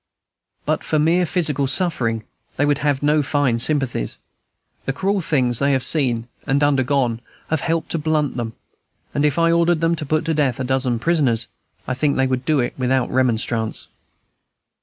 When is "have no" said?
2.79-3.21